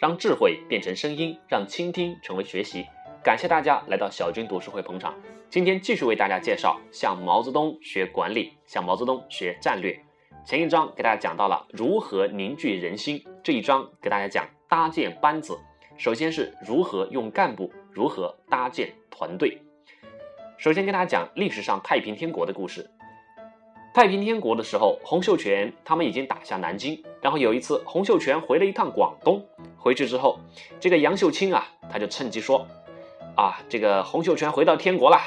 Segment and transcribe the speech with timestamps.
[0.00, 2.86] 让智慧变成声音，让倾听成为学习。
[3.22, 5.14] 感谢大家来到小军读书会捧场。
[5.50, 10.02] 今天继续为大家介绍向毛泽东学管理，向毛泽东学战略。
[10.42, 15.58] 前一章给大家讲到了如何凝聚人心，这一章给大家讲搭建班子。
[15.98, 19.60] 首先是如何用干部，如何搭建团队。
[20.56, 22.90] 首先跟大家讲历史上太平天国的故事。
[23.92, 29.44] 太平天国的时候，洪秀全他们已经打下南京，然后有一次洪秀全回了一趟广东，
[29.76, 30.38] 回去之后，
[30.78, 32.64] 这个杨秀清啊，他就趁机说，
[33.36, 35.18] 啊，这个洪秀全回到天国了。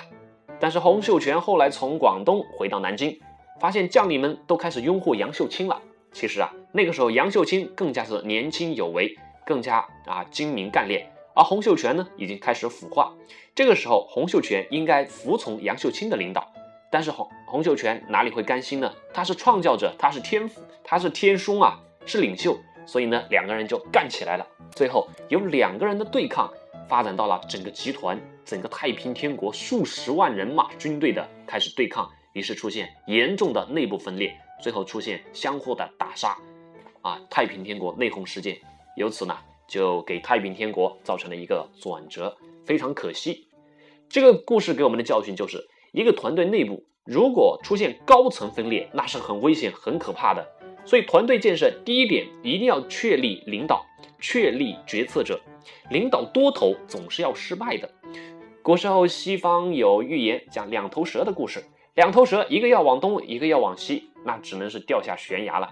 [0.62, 3.20] 但是洪秀全后来从广东回到南京，
[3.60, 5.82] 发现将领们都开始拥护杨秀清了。
[6.14, 9.14] 其实啊，那个时候杨秀清更加是年轻有为，
[9.46, 13.14] 更加啊精明干练，而洪秀全呢已经开始腐化。
[13.54, 16.53] 这个时候，洪秀全应该服从杨秀清的领导。
[16.94, 18.94] 但是洪洪秀全哪里会甘心呢？
[19.12, 24.48] 他是创造者，他是天父，他是天兄啊，是领袖，所以呢，两个人就干起来了。
[24.76, 26.54] 最后有两个人的对抗，
[26.88, 36.38] 发展到了整个集团、整个太平天国数十万人马军队的开始对抗，于是出现严重的内部分裂，最后出现相互的打杀，
[37.02, 38.56] 啊，太平天国内讧事件，
[38.98, 39.36] 由此呢，
[39.68, 43.48] 就给太平天国造成了一个转折，非常可惜。
[44.08, 45.68] 这个故事给我们的教训就是。
[45.94, 50.44] 一个团队内部如果出现高层分裂，那是很危险、很可怕的。
[50.84, 53.86] 所以，团队建设第一点一定要确立领导，
[54.20, 55.40] 确立决策者。
[55.92, 57.88] 领导多头总是要失败的。
[58.64, 65.70] 古时候西方有寓言讲两头蛇的故事，两头蛇一个要往东，一个要往西，那只能是掉下悬崖了。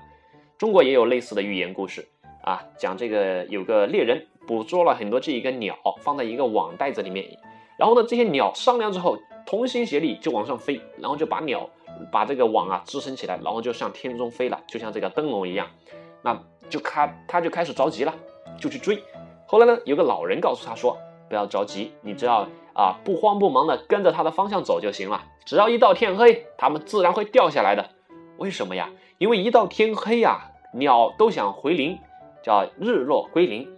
[0.60, 2.08] 中国也有类似的寓言故事
[2.44, 7.26] 啊，讲这个有个猎人捕捉了很多这一个鸟，放在一个网袋子里面，
[7.76, 9.18] 然后呢，这些鸟商量之后。
[9.52, 11.70] 同心协力就往上飞，然后就把鸟
[12.10, 15.68] 把这个网啊支撑起来，然后就向天中飞了，就像这个灯笼一样。
[16.22, 18.16] 那就他他就开始着急了，
[18.58, 19.04] 就去追。
[19.46, 25.22] 后来呢，有个老人告诉他说：“不要着急，你只要啊不慌不忙的跟着他的方向走就行了。
[25.44, 27.90] 只要一到天黑，他们自然会掉下来的。
[28.38, 28.90] 为什么呀？
[29.18, 32.00] 因为一到天黑呀，鸟都想回林，
[32.42, 33.70] 叫日落归林。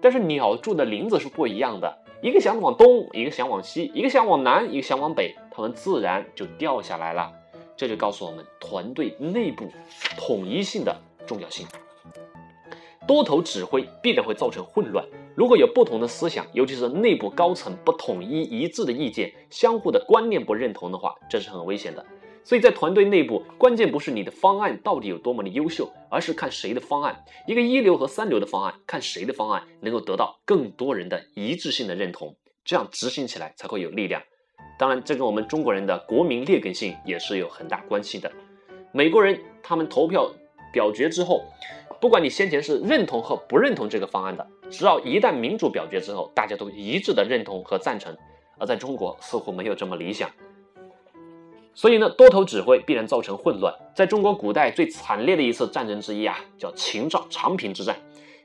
[0.00, 7.32] 但是鸟住的林子是不一样的。”一个想往东，一个想往西，一个想往南，一个想往北，他们自然就掉下来了。
[7.76, 9.70] 这就告诉我们团队内部
[10.16, 10.96] 统一性的
[11.26, 11.64] 重要性。
[13.06, 15.06] 多头指挥必然会造成混乱。
[15.36, 22.04] 如果有不同的思想，尤其是内部高层不统一一致的意见，相互的观念不认同的话，这是很危险的。
[22.48, 34.22] 所以在团队内部，关键不是你的方案到底有多么的优秀，而是看谁的方案，一个一流和三流的方案，看谁的方案能够得到更多人的一致性的认同，这样执行起来才会有力量。
[34.78, 38.32] 当然，这跟我们中国人的国民劣根性也是有很大关系的。
[38.92, 40.32] 美国人他们投票
[40.72, 41.44] 表决之后，
[42.00, 48.16] 不管你先前是认同和不认同这个方案的，只要一旦民主表决之后，大家都一致的认同和赞成。
[48.58, 50.30] 而在中国似乎没有这么理想。
[51.78, 53.72] 所以呢，多头指挥必然造成混乱。
[53.94, 57.96] 在中国古代最惨烈的一次战争之一啊，叫秦赵长平之战。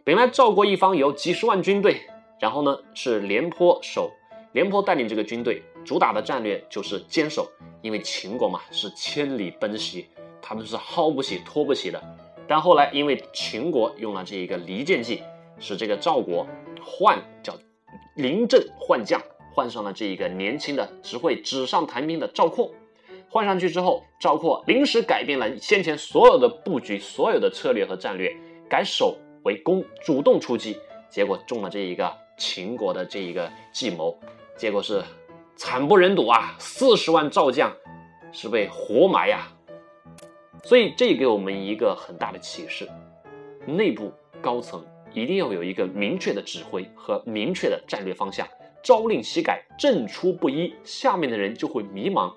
[0.04, 2.00] 本来赵国一方有几十万军队，
[2.40, 4.12] 然后呢是廉颇守，
[4.52, 7.50] 廉颇带领这个军队，主打的战略就是坚守。
[7.82, 10.06] 因为秦国嘛是千里奔袭，
[10.40, 12.00] 他们是薅不起、拖不起的。
[12.48, 15.24] 但后来因为秦国用了这一个离间计，
[15.58, 16.46] 使这个赵国
[16.80, 17.56] 换叫
[18.16, 19.20] 临阵换将，
[19.56, 22.70] 换上了这一个年轻的、只会纸上谈兵的赵括。
[23.34, 28.32] 换上去之后，赵括临时改变了先前所有的布局、所有的策略和战略，
[28.70, 30.78] 改守为攻，主动出击，
[31.10, 34.16] 结果中了这一个秦国的这一个计谋，
[34.56, 35.02] 结果是
[35.56, 36.56] 惨不忍睹啊！
[36.60, 37.76] 四十万赵将
[38.32, 39.48] 是被活埋呀！
[40.64, 42.88] 所以这给我们一个很大的启示：
[43.66, 44.14] 内部
[44.44, 48.48] 高层一定要有一个明确的指挥和明确的战略方向，
[48.84, 52.32] 朝令夕改，政出不一，下面的人就会迷茫。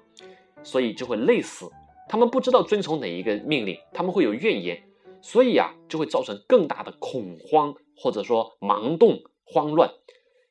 [0.62, 1.70] 所以就会累死，
[2.08, 4.82] 他们不知道遵从哪一个命令，他们会有怨言，
[5.20, 9.90] 所以啊，就会造成更大的恐慌，或者说盲动、慌乱。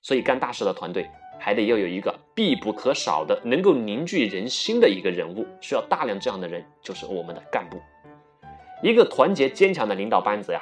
[0.01, 1.09] 所以干大事的团队
[1.39, 7.77] 还得要有一个必不可少的、能够凝聚人心的一个人物，需要大量这样的人，就是我们的干部。
[8.83, 10.61] 一个团结坚强的领导班子呀，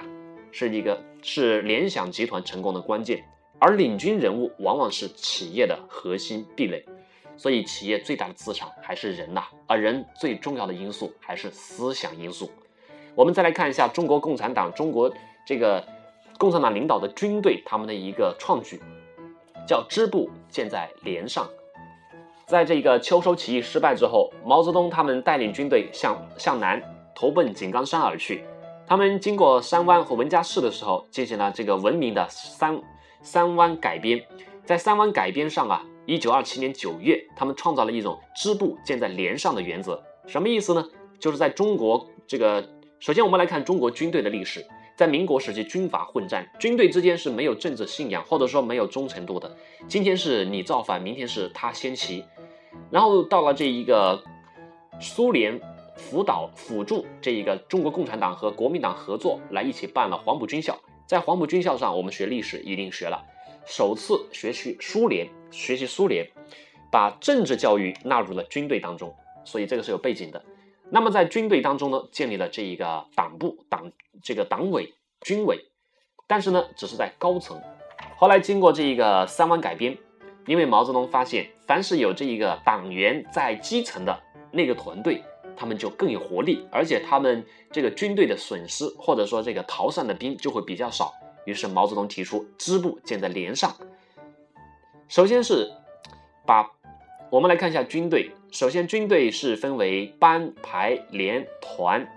[0.51, 3.21] 是一个是联想集团成功的关键，
[3.59, 6.85] 而领军人物往往是企业的核心壁垒。
[7.43, 12.49] 所以，企业最大的资产还是人呐，而人最重要的因素还是思想因素。
[13.15, 15.13] 我们再来看一下中国共产党，中国
[15.45, 15.85] 这个
[16.37, 18.81] 共产党领导的军队，他们的一个创举，
[19.67, 21.45] 叫支部建在连上。
[22.45, 26.81] 在这个秋收起义失败之后，毛泽东他们带领军队向向南
[27.13, 28.45] 投奔井冈山而去。
[28.87, 32.81] 他们经过三湾和文家市的时候，进行了这个文明的三
[33.21, 34.25] 三湾改编。
[34.63, 40.03] 在三湾改编上啊，一九二七年九月，他们创造了一种支部建在连上的原则。
[40.27, 40.85] 什么意思呢？
[41.19, 42.67] 就是在中国这个，
[42.99, 44.65] 首先我们来看中国军队的历史，
[44.97, 49.55] 在民国时期军阀混战，军队之间是没有政治信仰或者说没有忠诚度的。
[49.87, 52.23] 今天是你造反，明天是他先旗。
[52.89, 54.21] 然后到了这一个
[54.99, 55.59] 苏联
[55.95, 60.77] 辅导辅助这一个中国共产党和国民党合作来一起办了黄埔军校。
[61.05, 63.23] 在黄埔军校上，我们学历史一定学了。
[63.65, 66.27] 首次学习苏联，学习苏联，
[66.91, 70.43] 把政治教育纳入了军队当中，所以这个是有背景的。
[70.89, 75.57] 那么在军队当中呢，建立了这一个党部、党这个党委、军委，
[76.27, 77.59] 但是呢，只是在高层。
[78.15, 79.97] 后来经过这一个三湾改编，
[80.45, 84.21] 因为毛泽东发现，凡是有这一个党员在基层的
[84.51, 85.23] 那个团队，
[85.55, 91.11] 他们就更有活力，而且他们这个军队的损失或者说这个逃散的兵就会比较少。
[91.45, 93.75] 于是毛泽东提出支部建在连上。
[95.07, 95.71] 首先是
[96.45, 96.69] 把
[97.29, 98.31] 我们来看一下军队。
[98.51, 102.07] 首先，军队是分为班、排、连、团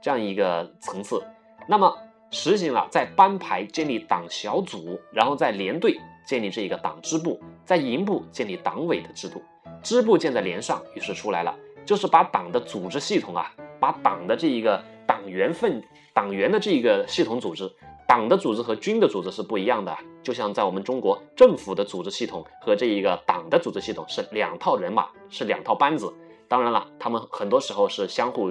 [0.00, 1.20] 这样一个层次。
[1.66, 1.96] 那么
[2.30, 9.42] 实行了在班排建立党小组，然后在连队建立这一个党支部，在营部建立党委的制度。
[9.82, 11.52] 支部建在连上，于是出来了，
[11.84, 15.82] 就是把党的组织系统啊，把党的这一个党员分
[16.14, 17.68] 党员的这一个系统组织。
[18.12, 26.12] 党的组织和军的组织是不一样的，就像在我们中国政府的组织系统和这一个党的组织系统是两套人马，是两套班子。
[26.46, 28.50] 当然了，他们很多时候是相互，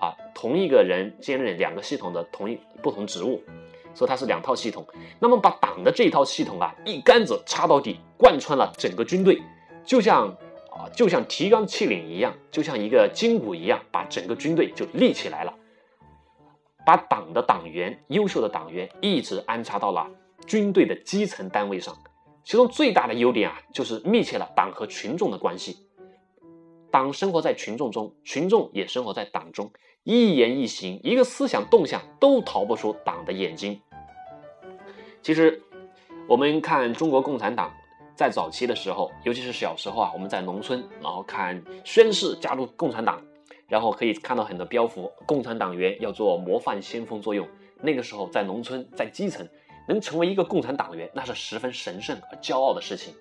[0.00, 3.42] 啊，同一个人兼任两个系统的同一不同职务，
[3.92, 4.82] 所以它是两套系统。
[5.18, 9.38] 那么把党的这一套系统啊一竿子插到底，贯穿了整个军队，
[9.84, 10.28] 就像
[10.70, 15.52] 啊就像提纲挈领一样，就像一个筋骨一样，把整个军队就立起来了。
[16.84, 20.06] 把党的党员、优秀的党员一直安插到了
[20.46, 21.96] 军队的基层单位上，
[22.44, 25.78] 其中最大的优点啊，就是密切了党和群众的关系。
[26.90, 29.70] 党生活在群众中，群众也生活在党中，
[30.04, 33.80] 一言一行、一个思想动向都逃不出党的眼睛。
[35.22, 35.60] 其实，
[36.28, 37.72] 我们看中国共产党
[38.14, 43.20] 在早期的时候，尤其是小时候啊，我们在农村，然后看宣誓加入共产党。
[43.68, 47.46] 然后可以看到很多标符，共产党员要做模范先锋作用。
[47.80, 49.46] 那个时候在农村，在基层，
[49.88, 53.14] 能成为一个共产党员，那是十分神圣和骄傲的事情。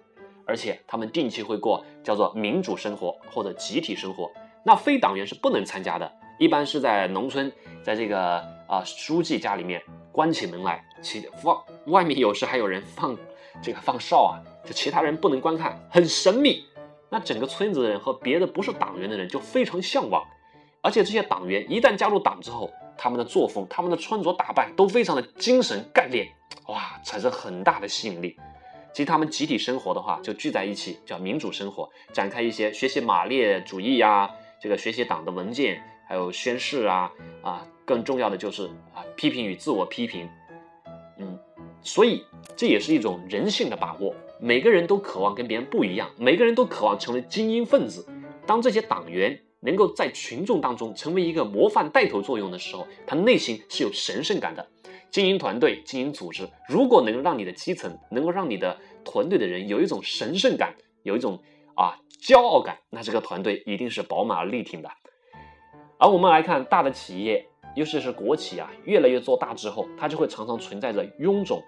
[0.46, 4.30] 而且他们定期会过叫做民主生活或者集体生活。
[4.66, 7.52] 那非党员是不能参加的，一般是在农村，
[7.82, 8.38] 在这个
[8.68, 9.82] 啊书记家里面
[10.12, 13.18] 关起门来，其放外面有时还有人放
[13.62, 16.66] 这个放哨啊，就其他人不能观看，很神秘。
[17.14, 20.26] 那整个村子的人和别的不是党员的人就非常向往，
[20.82, 26.28] 而且这些党员一旦加入党之后，他们的作风、他们的穿着打扮都非常的精神干练，
[26.66, 28.36] 哇，产生很大的吸引力。
[28.94, 34.28] 其实他们集体生活的话，就聚在一起叫民主生活，展开一些学习马列主义呀，
[34.60, 37.12] 这个学习党的文件，还有宣誓啊
[37.44, 40.28] 啊，更重要的就是啊批评与自我批评，
[41.20, 41.38] 嗯，
[41.84, 42.24] 所以
[42.56, 44.16] 这也是一种人性的把握。
[44.40, 48.06] 每个人都渴望跟别人不一样，每个人都渴望成为精英分子。
[48.46, 54.68] 当这些党员能够在群众当中成为一个模范带头作用的时候，他内心是有神圣感的。
[55.10, 61.40] 经营团队、经营组织，如果能让你的基层，能够让你的团队的人有一种神圣感，有一种
[61.76, 64.90] 啊骄傲感，那这个团队一定是饱满而力挺的。
[66.00, 71.64] 而我们来看大的企业，尤其是国企啊，越来越做大之后，它就会常常存在着臃肿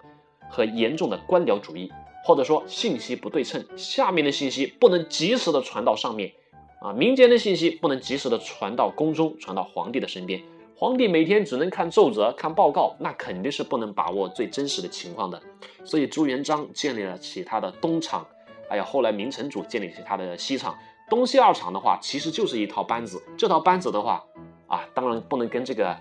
[0.50, 1.92] 和严重的官僚主义。
[2.28, 6.34] 或者说信息不对称，下面的信息不能及时的传到上面，
[6.82, 10.42] 啊，民间的信息不能及时的传到宫中，传到皇帝的身边。
[10.76, 15.40] 皇帝每天只能看奏折、看报告，那肯定是不能把握最真实的情况的。
[15.84, 18.26] 所以朱元璋建立了起他的东厂，
[18.68, 20.76] 还有后来明成祖建立起他的西厂。
[21.08, 23.22] 东西二厂的话，其实就是一套班子。
[23.38, 24.26] 这套班子的话，
[24.66, 25.96] 啊，当然不能跟这个，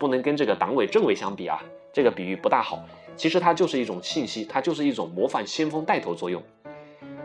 [0.00, 2.82] 不能跟这个党委政委相比啊，这个比喻不大好。
[3.16, 6.42] 其实它就是一种信息，它就是一种模范先锋带头作用。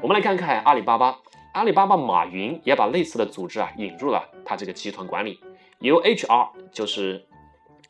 [0.01, 1.19] 我们来看看阿里巴巴，
[1.53, 5.39] 阿里巴巴马云也把类似的组织啊引入了他这个集团管理，
[5.79, 7.25] 由 HR 就是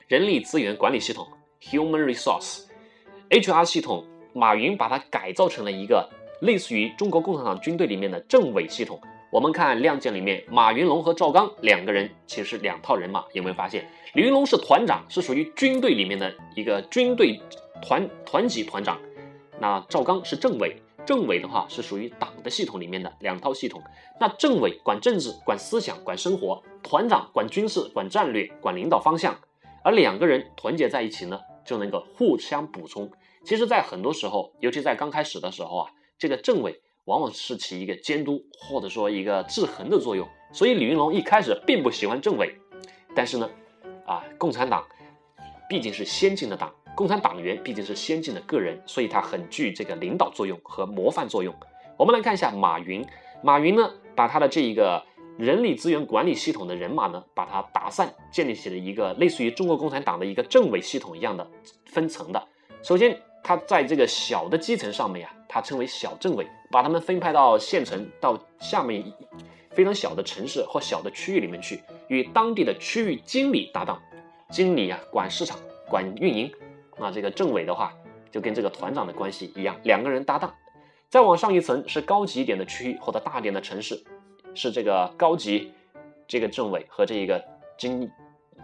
[0.08, 1.28] 人力资源管理系统
[1.62, 6.10] （Human Resource），HR 系统，马云把它改造成了一个
[6.42, 9.00] 类似于中国共产党军队里面的政委系统。
[9.32, 13.88] 我们看《亮剑》里面，马云龙和赵刚两个人其实是两套人马，有没有发现？
[14.14, 17.40] 李云龙是团长，是属于军队里面的一个军队。
[17.82, 19.00] 团团级团长，
[19.60, 23.82] 那赵刚是政委，政委的话是属于党的系统里面的两套系统。
[24.20, 29.38] 那政委管政治、管思想、管生活；团长管军事、管战略、管领导方向。
[29.82, 33.10] 而两个人团结在一起呢，就能够互相补充。
[33.46, 40.28] 其实，在很多时候，尤其在刚开始的时候啊，这个政委往往是起一个监督或者说一个制衡的作用。
[40.52, 42.54] 所以李云龙一开始并不喜欢政委，
[43.16, 43.50] 但是呢，
[44.06, 44.86] 啊，共产党
[45.70, 51.56] 毕竟是先进的党，共产党员毕竟是先进的个人，所以他很具这个领导作用和模范作用。
[51.96, 53.08] 我们来看一下马云，
[53.42, 55.02] 马云呢，把他的这一个
[55.38, 61.50] 人力资源管理系统的人马呢，把它打散，建立起了一个类似于中国共产党的一个政委系统一样的
[61.86, 62.48] 分层的。
[62.84, 69.02] 首先，他在这个小的基层上面呀，他称为小政委，把他们分派到县城到下面。
[69.72, 74.02] 非常小的城市或小的区域里面去，与当地的区域经理搭档，
[74.50, 76.52] 经理啊管市场、管运营，
[77.00, 77.94] 那这个政委的话
[78.32, 80.54] 就跟这个团长的关系一样，两个人搭档。
[81.10, 84.00] 再往上一层是高级一点的区域或者大点的城市，
[84.54, 85.72] 是这个高级
[86.28, 87.44] 这个政委和这一个
[87.78, 88.10] 经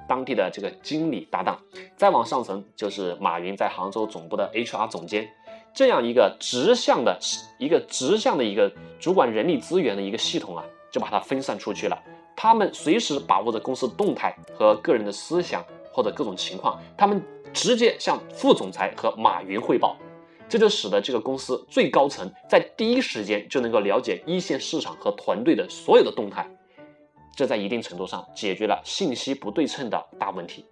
[0.08, 1.60] 当地的这个经理搭档。
[1.96, 5.28] 再往上层就是马云在杭州总部的 HR 总监。
[5.74, 7.20] 这样一个直向的
[7.58, 10.64] 一个直向的一个主管人力资源的一个系统啊。
[10.92, 12.04] 就把它分散出去了。
[12.38, 15.62] 他们随时把握着公司动态和个人的思想
[15.92, 17.22] 或者各种情况，他们
[17.56, 19.98] 直接向副总裁和马云汇报，
[20.48, 26.48] 这就使得这个公司最高层在第一时间就能够了解一线市场和团队的所有的动态。
[27.36, 30.66] 这在一定程度上解决了信息不对称的大问题。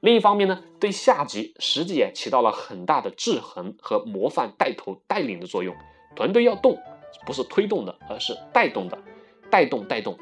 [0.00, 5.74] 另一方面呢，对下级实际也起到了很大的制衡和模范带头带领的作用。
[6.14, 6.78] 团队要动，
[7.26, 8.98] 不是推动的，而是带动的。
[9.48, 10.18] 带动带动，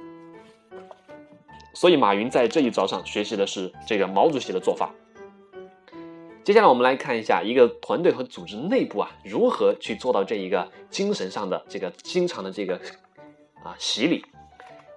[1.73, 4.95] 所以马云在这一招上学习的是这个毛主席的做法。
[6.45, 12.79] 接下来我们来看一下一个团队和组织内部啊如何去做到这一个精神上的这个经常的这个
[13.63, 14.23] 啊洗礼。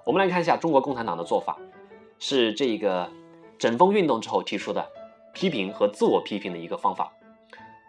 [0.06, 1.58] 我们来看一下中国共产党的做法，
[2.20, 3.10] 是这一个
[3.58, 4.86] 整风运动之后提出的
[5.34, 7.14] 批评和自我批评的一个方法。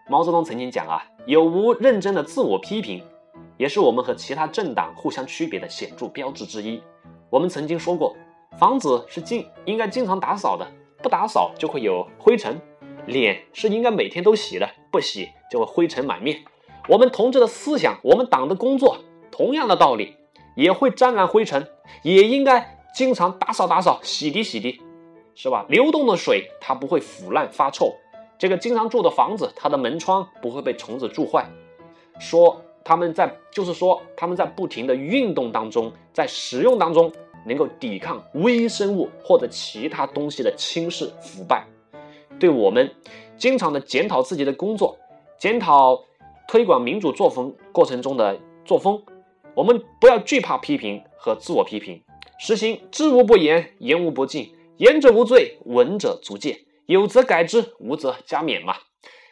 [0.07, 3.03] 毛泽东曾经讲啊，有无认真的自我批评。
[3.57, 6.81] 也是我们和其他政党互相区别的显著标志之一。
[7.29, 8.15] 我们曾经说过，
[8.57, 10.65] 房子是经应该经常打扫的，
[11.03, 12.55] 不打扫就会有灰尘；
[13.09, 16.43] 脸是应该每天都洗的，不洗就会灰尘满面。
[16.87, 18.97] 我们同志的思想，我们党的工作，
[19.29, 20.15] 同样的道理，
[20.55, 21.67] 也会沾染灰尘，
[22.03, 24.79] 也应该经常打扫打扫，洗涤洗涤，
[25.35, 25.65] 是吧？
[25.67, 27.93] 流动的水它不会腐烂发臭，
[28.37, 31.45] 这个经常住的房子，它的门窗不会被虫子蛀坏。
[32.19, 32.61] 说。
[32.81, 37.11] 他们在，就是说，他们在不停的运动当中，在使用当中，
[37.45, 41.67] 能够抵抗微生物或者其他东西的侵蚀腐败。
[42.39, 42.89] 对我们
[43.37, 44.97] 经常的检讨自己的工作，
[45.37, 46.03] 检讨
[46.47, 49.03] 推广民主作风过程中的作风，
[49.53, 52.01] 我们不要惧怕批评和自我批评，
[52.39, 58.75] 实行知无不言，言无不尽，言者无罪，闻者足戒，有则改之，无则加勉嘛。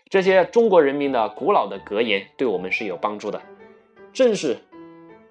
[0.09, 3.41] 这些中国人民的古老的格言对我们是有帮助的，
[4.13, 4.57] 正是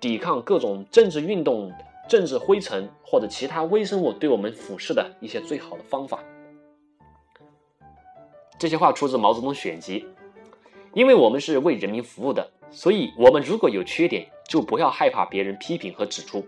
[0.00, 1.72] 抵抗各种政治运动、
[2.08, 6.18] 政治灰尘或者其他微生物对我们腐蚀的一些最好的方法。
[8.58, 10.06] 这些话出自毛泽东选集。
[10.92, 16.46] 因为我们是为人民服务的，所以我们如果有缺点，就不要害怕别人批评和指出，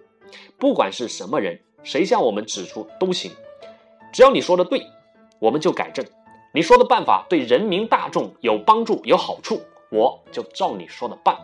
[0.58, 3.30] 不管是什么人，谁向我们指出都行，
[4.12, 4.80] 只要你说的对，
[5.38, 6.02] 我们就改正。
[6.54, 9.60] 你说的办法对人民大众有帮助、有好处，
[9.90, 11.36] 我就照你说的办。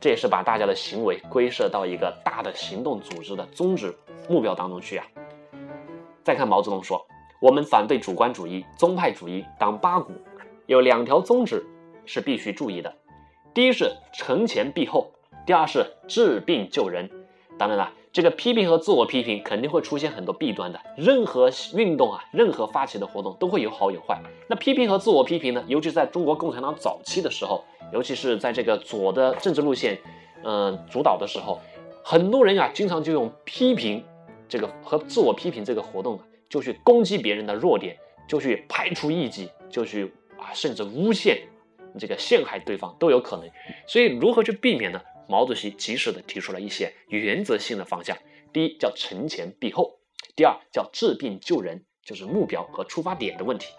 [0.00, 3.96] 这也是把大家的行为归设到一个大的行动组织的宗旨
[4.28, 5.06] 目标当中去啊。
[6.24, 7.06] 再看毛泽东说，
[7.40, 10.12] 我们反对主观主义、宗派主义、党八股，
[10.66, 11.64] 有两条宗旨
[12.04, 12.92] 是必须注意的：
[13.54, 15.12] 第一是惩前毖后，
[15.46, 17.08] 第二是治病救人。
[17.56, 20.80] 当然了，这个批评和自我批评肯定会出现很多弊端的。
[20.96, 24.20] 任何运动啊，任何发起的活动都会有好有坏。
[24.48, 25.64] 那批评和自我批评呢？
[25.68, 29.96] 尤其在中国共产党早期的时候，尤其是在这个左的政治路线，
[30.42, 31.60] 嗯，主导的时候，
[32.02, 34.04] 很多人啊，经常就用批评
[34.48, 37.96] 这个和自我批评这个活动啊，就去攻击别人的弱点，
[38.28, 41.42] 就去排除异己，就去啊，甚至诬陷
[41.98, 43.48] 这个陷害对方都有可能。
[43.86, 45.00] 所以，如何去避免呢？
[45.28, 48.16] 毛主席及时的提出了一些原则性的方向，
[48.50, 49.98] 第一叫惩前毖后，
[50.34, 53.74] 第二叫治病救人，就是目标和出发点的问题。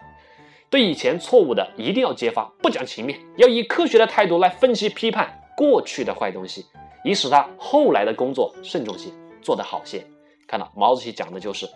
[0.70, 6.64] 对以前错误的一定要揭发，不讲情面，要以科学的态度来分析批判过去的坏东西，
[7.02, 9.10] 以使他后来的工作慎重些，
[9.42, 10.06] 做得好些。
[10.46, 11.68] 看到毛主席讲的就是，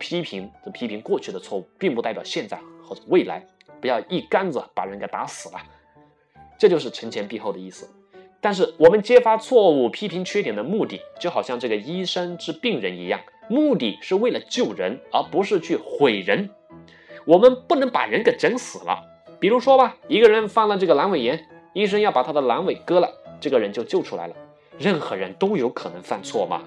[0.00, 3.46] 批评这批评过去的错误，并不代表现在或者未来，
[3.80, 5.60] 不要一竿子把人给打死了，
[6.58, 7.88] 这就是惩前毖后的意思。
[8.40, 16.48] 但是我们揭发错误、批评缺点的目的，就好像这个医生治病人一样，目的是为了救人，而不是去毁人。
[17.26, 18.98] 我们不能把人给整死了。
[19.38, 24.34] 比如说吧，一个人犯了这个阑尾炎，医生要把他的阑尾割了，这个人就救出来了。
[24.78, 26.62] 任何人都有可能犯错嘛，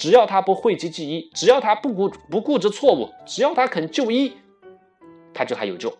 [0.00, 4.32] 只要他不讳疾忌医，只要他不固不固执错误，只要他肯就医，
[5.34, 5.92] 他就还有救。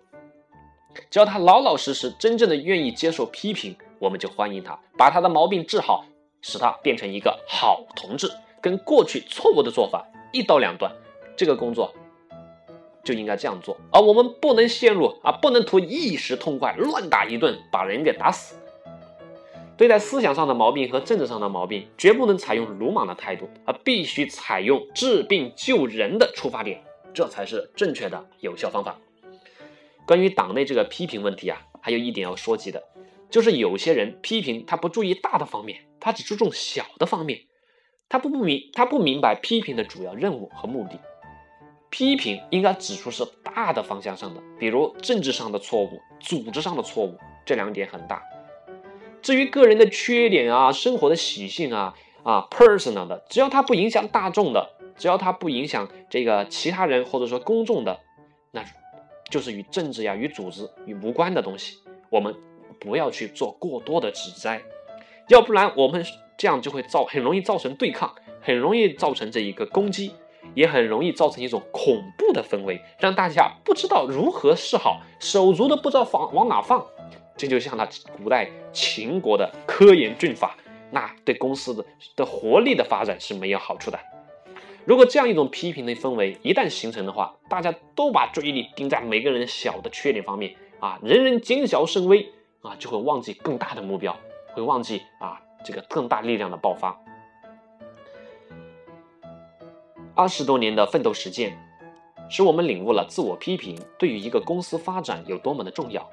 [1.11, 6.07] 只要他老老实实、真正的愿意接受批评，我们就欢迎他，把他的毛病治好，
[6.41, 10.91] 使他变成一个好同志，跟过去错误的做法一刀两断。
[11.37, 11.93] 这个工作
[13.05, 18.57] 就应该这样做，而我们不能陷入啊，不能图一时痛快乱打一顿，把人给打死。
[19.81, 26.85] 对待思想上的毛病和政治上的毛病，绝不能采用鲁莽的态度，而必须采用治病救人的出发点，
[27.15, 28.99] 这才是正确的有效方法。
[30.07, 32.83] 关于党内这个批评问题啊，还有一点要说及的，
[33.31, 37.41] 就是有些人批评他不注意大的方面，他只注重小的方面，
[38.11, 41.01] 他不不明他不明白批评的主要任务和目的。
[41.89, 48.23] 批评应该指出是大的方向上的，比如政治上的错误、组织上的错误，这两点很大。
[49.23, 58.01] 至于个人的缺点啊、生活的习性啊、啊 personal 的，只要它不影响大众的，只要它不影响这个其他人或者说公众的，
[58.51, 58.65] 那。
[59.31, 61.77] 就是与政治呀、与组织与无关的东西，
[62.11, 62.35] 我们
[62.81, 64.61] 不要去做过多的指摘，
[65.29, 66.05] 要不然我们
[66.37, 70.13] 这样就会造很容易造成对抗，很容易造成这一个攻击，
[70.57, 76.85] 也很容易造成一种恐怖的氛围，让大家不知道如何是好，手足都不知道放往哪放。
[77.37, 80.57] 这就像那古代秦国的科研军法，
[80.91, 81.85] 那对公司的
[82.17, 83.99] 的活力的发展是没有好处的。
[84.85, 92.33] 如果这样一种批评的氛围一旦形成的话，大家都把注意力盯在每个人小的缺点方面啊，人人谨小慎微
[92.63, 94.17] 啊，就会忘记更大的目标，
[94.53, 96.99] 会忘记啊这个更大力量的爆发。
[100.15, 101.57] 二十多年的奋斗实践，
[102.29, 106.11] 使我们领悟了自我批评对于一个公司发展有多么的重要。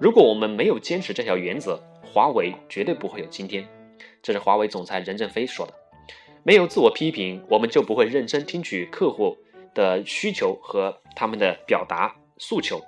[0.00, 3.68] 如果我们没有坚持这条原则，华为绝对不会有今天。
[4.22, 5.74] 这是华为总裁任正非说的。
[6.44, 9.36] 没有自我批评，我们就不会认真听取客户
[9.74, 12.80] 的需求和他们的表达诉求，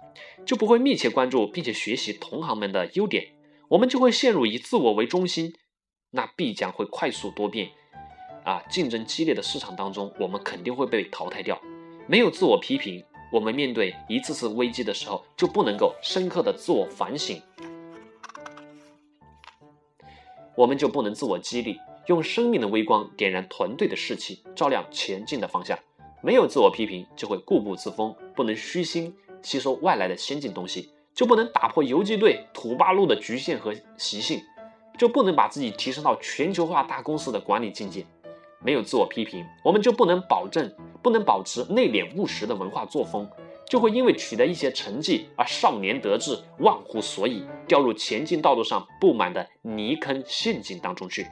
[0.47, 3.25] 就不会密切关注并且学习同行们的优点，
[3.69, 5.55] 我们就会陷入以自我为中心，
[6.11, 7.71] 那必将会快速多变，
[8.45, 11.61] 啊，竞争激烈的市场当中，我们肯定会被淘汰掉。
[12.07, 17.41] 没有自我批评，我们面对一次次危机的时候，就不能够深刻的自我反省，
[20.57, 21.79] 我们就不能自我激励。
[22.07, 25.79] 用生命的微光点燃团队的士气，照亮前进的方向。
[26.23, 34.43] 没有自我批评，就会固步自封，不能虚心吸收外来的先进东西，就不能打破游击队土八路的局限和习性，
[34.99, 38.05] 就不能把自己提升到全球化大公司的管理境界。
[38.63, 40.71] 没有自我批评，我们就不能保证，
[41.03, 43.29] 不能保持内敛务实的文化作风，
[43.67, 51.27] 就会因为取得一些成绩而少年得志，忘乎所以，掉入前进道路上布满的泥坑陷阱当中去。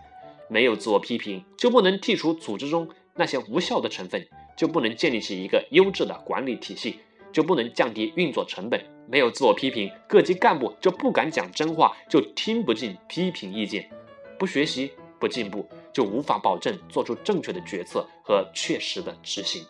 [0.48, 8.82] 没有自我批评，就不能剔除组织中那些无效的成分，就不能建立起一个优质的管理体系，就不能降低运作成本。
[9.06, 13.90] 没有自我批评，各级干部就不敢讲真话，就听不进批评意见，
[14.38, 19.64] 不学习不进步，就无法保证做出正确的决策和确实的执行。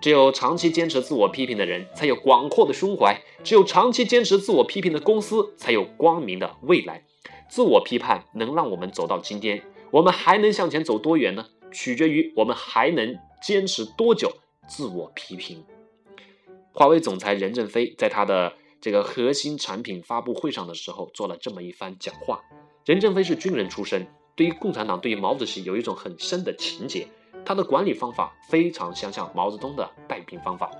[0.00, 7.02] 只有长期坚持自我批评的人，才有广阔的胸怀；只有长期坚持自我批评的公司，才有光明的未来。
[7.48, 9.60] 自我批判能让我们走到今天。
[9.90, 11.46] 我们还能向前走多远呢？
[11.72, 14.30] 取决于我们还能坚持多久
[14.68, 15.64] 自我批评。
[16.70, 22.40] 华为总裁任正非在他的这个核心产品发布会上的时候做了这么一番讲话。
[22.84, 27.06] 任正非是军人出身，对于共产党、对于毛主席有一种很深的情结。
[27.44, 30.70] 他的管理方法非常相像毛泽东的带兵方法。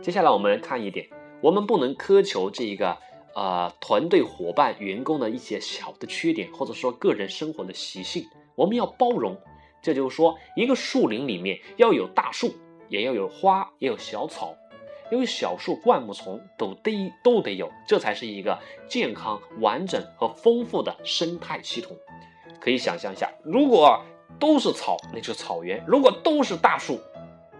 [0.00, 1.08] 接下来我们来看一点，
[1.40, 2.96] 我们不能苛求这一个。
[3.34, 9.34] 呃，团队伙伴、员工的一些小的缺点，或者说个人生活的习性，我们要包容。
[9.80, 12.52] 这就是说，一个树林里面要有大树，
[12.90, 14.54] 也要有花，也有小草，
[15.12, 21.94] 因为小树、灌木丛都得都得有，这才是一个健康、完整和丰富的生态系统。
[22.58, 24.02] 可以想象一下，如果
[24.40, 26.98] 都是草，那就是草原；如果都是大树，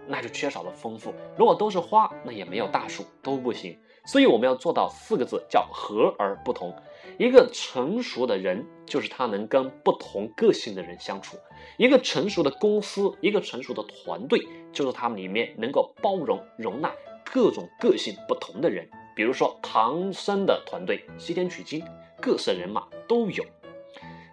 [0.07, 3.77] 那就缺少了丰富；如果都是花，那也没有大树，都不行。
[4.07, 6.75] 所以我们要做到四个字，叫和而不同。
[7.19, 11.37] 一个成熟的人，就是他能跟不同个性的人相处；
[11.77, 16.91] 一个成熟的公司，一个成熟的团队，就是他们里面能够包容容纳
[17.25, 18.89] 各种个性不同的人。
[19.15, 21.83] 比如说唐僧的团队，西天取经，
[22.19, 23.43] 各色人马都有。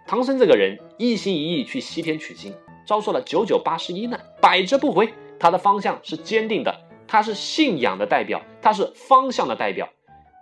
[0.07, 2.53] 唐僧这个人一心一意去西天取经，
[2.85, 5.13] 遭受了九九八十一难，百折不回。
[5.39, 6.75] 他的方向是坚定的，
[7.07, 9.87] 他是信仰的代表，他是方向的代表，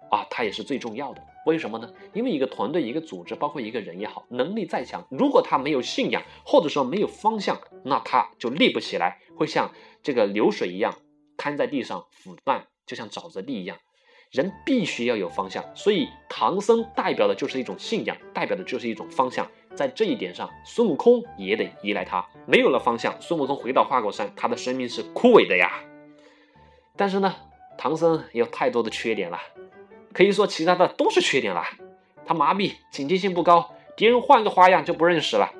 [0.09, 1.21] 啊，他也是最重要的。
[1.45, 1.89] 为什么呢？
[2.13, 9.71] 因为一个团队、一个组织，包括一个人也好，能力再强，如果他没有信仰，或者说没有方向，那他就立不起来，会像
[10.03, 10.95] 这个流水一样
[11.39, 13.77] 瘫在地上腐烂，就像沼泽地一样。
[14.29, 19.49] 人必须要有方向，所以唐僧代表的就是一种信仰，代表的就是一种方向。
[19.73, 22.23] 在这一点上，孙悟空也得依赖他。
[22.45, 25.81] 没有了方向，孙悟空回到花果山，他的生命是枯萎的呀。
[26.95, 27.35] 但是呢，
[27.75, 29.39] 唐僧有太多的缺点了。
[30.13, 31.63] 可以说，其他的都是缺点了。
[32.25, 35.51] 他麻痹，警惕性不高，敌人换个花样就不认识了。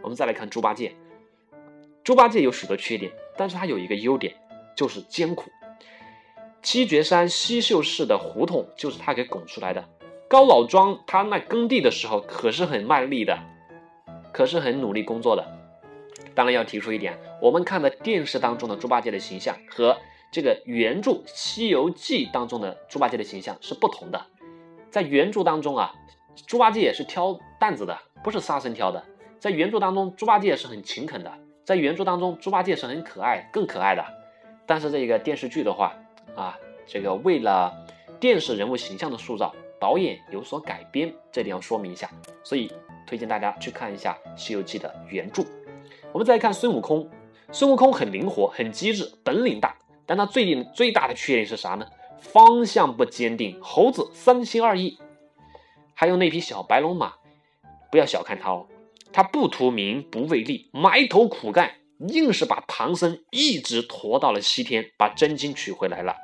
[0.00, 0.94] 我们再来看猪八戒，
[2.02, 4.34] 猪八戒有许多缺点，但是他有一个优点，
[4.76, 5.50] 就是艰苦。
[6.62, 9.84] 七绝山西秀市的胡同就是他给拱出来的。
[10.28, 13.38] 高老庄他那耕地的时候可是很卖力的，
[14.32, 15.44] 可是很努力工作的。
[16.34, 19.96] 当然要提出一点，我们看的电视当中的猪八戒的形象和。
[20.32, 24.26] 这个原著《西游记》当中的猪八戒的形象是不同的，
[24.88, 25.92] 在原著当中啊，
[26.46, 29.04] 猪八戒也是挑担子的，不是沙僧挑的。
[29.40, 31.32] 在原著当中，猪八戒是很勤恳的，
[31.64, 34.04] 在原著当中，猪八戒是很可爱、更可爱的。
[34.70, 35.92] 但是这个电视剧的话
[36.36, 36.56] 啊，
[36.86, 37.74] 这个为了
[38.20, 42.08] 电视人物形象的塑造，导演有所改编，这点要说明一下。
[42.44, 42.72] 所以
[43.04, 45.42] 推荐大家去看一下《西游记》的原著。
[46.12, 47.10] 我们再看孙悟空，
[47.50, 49.76] 孙悟空很灵活、很机智，本领大。
[50.06, 51.84] 但他最最大的缺点是啥呢？
[52.20, 55.00] 方向不坚定，猴子三心二意。
[55.94, 57.14] 还有那匹小白龙马，
[57.90, 58.68] 不要小看他哦，
[59.12, 61.72] 他不图名不为利，埋头苦干，
[62.08, 66.16] 硬是把唐僧一直驮到了西天，把真经取回来了。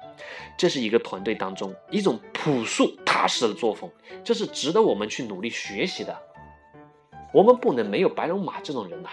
[0.56, 3.90] 这是一个团队当中一种朴素踏实的作风，
[4.24, 6.18] 这是值得我们去努力学习的。
[7.34, 9.10] 我们不能没有白龙马这种人呐。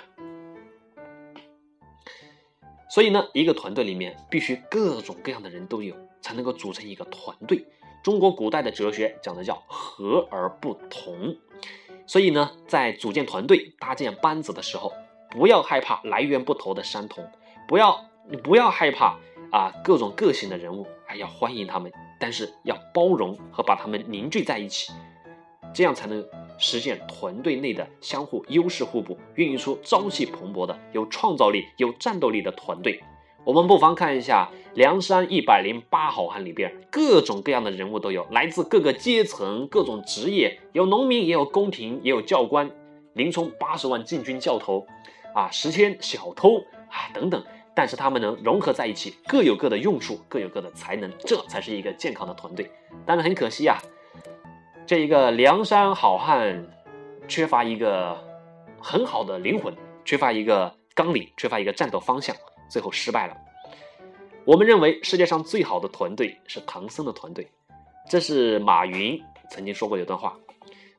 [2.89, 7.65] 所以呢，一个团队里面必须各种各样的人都有，才能够组成一个团队。
[8.04, 11.36] 中国古代的哲学讲的叫和而不同。
[12.06, 14.93] 所以呢，在组建团队、搭建班子的时候，
[15.34, 17.28] 不要害怕来源不同的山同，
[17.67, 19.17] 不要你不要害怕
[19.52, 24.93] 啊各种个性的人物，还要欢迎他们，但是要包容和把他们凝聚在一起，
[25.74, 26.24] 这样才能。
[26.60, 33.04] 实现团队内的相互优势互补，孕育出朝气蓬勃的、有创造力、有战斗力的团队。
[33.43, 42.69] 我们不妨看一下《梁山一百零八好汉》里边，各种各样的人物都有，来自各个阶层、各种职业，有农民，也有宫廷，也有教官，
[43.13, 44.86] 林冲八十万禁军教头，
[45.34, 47.43] 啊，十千小偷啊等等。
[47.76, 52.69] 但是他们能融合在一起，各有各的用处，各有各的才能，这才是一个健康的团队。
[53.04, 53.80] 但是很可惜啊。
[54.86, 56.67] 这一个梁山好汉，
[57.28, 58.15] 缺乏一个
[58.80, 62.36] 很好的灵魂，缺乏一个纲领，缺乏一个战斗方向，
[62.69, 63.36] 最后失败了。
[64.46, 67.50] 我们认为世界上最好的团队是唐僧的团队，
[68.08, 69.19] 这是马云
[69.50, 70.38] 曾经说过一段话。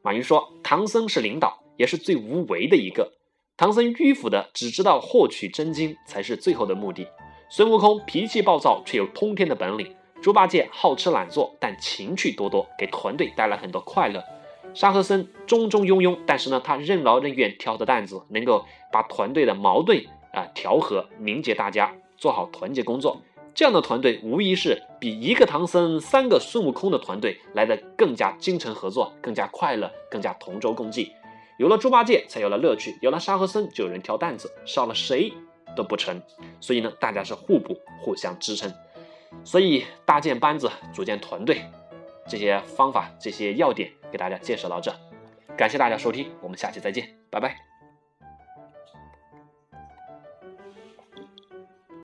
[0.03, 3.12] 马云说：“唐僧是领导，也是最无为的一个。
[3.57, 7.07] 唐僧迂腐的，只知道获取真经才是最后的目的。
[7.49, 14.25] 孙悟空脾气暴躁，却有通天的本领。”猪八戒好吃懒做，但情趣多多，给团队带来很多快乐。
[14.75, 23.21] 沙和僧中中庸庸，但是呢，他任劳任怨，挑的担子，能够把团队的矛盾啊调和，凝结大家，做好团结工作。
[23.55, 31.12] 这样的团队无疑是比一个唐僧、三个孙悟空的团队来的更加精诚合作，更加快乐，更加同舟共济。
[31.57, 35.33] 有了猪八戒，才有了乐趣；有了沙和僧，就有人挑担子，少了谁
[35.77, 36.21] 都不成。
[36.61, 38.73] 所以呢，大家是互补，互相支撑。
[39.45, 41.62] 所以搭建班子、组建团队，
[42.29, 44.95] 这些方法、这些要点给大家介绍到这，
[45.57, 47.73] 感谢大家收听，我们下期再见，拜拜。